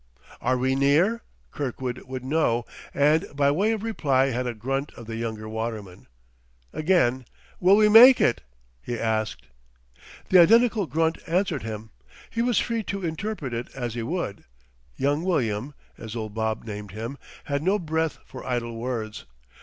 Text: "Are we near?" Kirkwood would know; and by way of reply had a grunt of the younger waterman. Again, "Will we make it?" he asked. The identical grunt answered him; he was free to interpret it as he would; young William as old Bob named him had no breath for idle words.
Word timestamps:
"Are 0.41 0.57
we 0.57 0.73
near?" 0.73 1.21
Kirkwood 1.51 1.99
would 2.07 2.23
know; 2.25 2.65
and 2.91 3.23
by 3.35 3.51
way 3.51 3.71
of 3.71 3.83
reply 3.83 4.31
had 4.31 4.47
a 4.47 4.55
grunt 4.55 4.91
of 4.95 5.05
the 5.05 5.15
younger 5.15 5.47
waterman. 5.47 6.07
Again, 6.73 7.23
"Will 7.59 7.75
we 7.75 7.87
make 7.87 8.19
it?" 8.19 8.41
he 8.81 8.97
asked. 8.97 9.45
The 10.29 10.39
identical 10.39 10.87
grunt 10.87 11.19
answered 11.27 11.61
him; 11.61 11.91
he 12.31 12.41
was 12.41 12.57
free 12.57 12.81
to 12.85 13.05
interpret 13.05 13.53
it 13.53 13.67
as 13.75 13.93
he 13.93 14.01
would; 14.01 14.45
young 14.95 15.23
William 15.23 15.75
as 15.99 16.15
old 16.15 16.33
Bob 16.33 16.63
named 16.63 16.93
him 16.93 17.19
had 17.43 17.61
no 17.61 17.77
breath 17.77 18.17
for 18.25 18.43
idle 18.43 18.75
words. 18.77 19.25